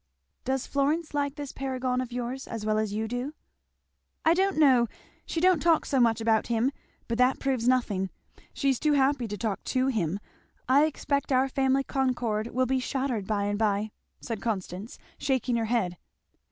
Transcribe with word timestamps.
"Does 0.45 0.65
Florence 0.65 1.13
like 1.13 1.35
this 1.35 1.51
paragon 1.51 2.01
of 2.01 2.11
yours 2.11 2.47
as 2.47 2.65
well 2.65 2.79
as 2.79 2.91
you 2.91 3.07
do?" 3.07 3.35
"I 4.25 4.33
don't 4.33 4.57
know 4.57 4.87
she 5.27 5.39
don't 5.39 5.59
talk 5.59 5.85
so 5.85 5.99
much 5.99 6.19
about 6.19 6.47
him, 6.47 6.71
but 7.07 7.19
that 7.19 7.37
proves 7.37 7.67
nothing; 7.67 8.09
she's 8.51 8.79
too 8.79 8.93
happy 8.93 9.27
to 9.27 9.37
talk 9.37 9.63
to 9.65 9.89
him. 9.89 10.19
I 10.67 10.85
expect 10.85 11.31
our 11.31 11.47
family 11.47 11.83
concord 11.83 12.47
will 12.47 12.65
be 12.65 12.79
shattered 12.79 13.27
by 13.27 13.43
and 13.43 13.59
by!" 13.59 13.91
said 14.19 14.41
Constance 14.41 14.97
shaking 15.19 15.55
her 15.57 15.65
head. 15.65 15.97